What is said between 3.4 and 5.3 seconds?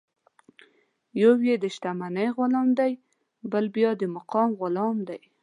بل بیا د مقام غلام دی.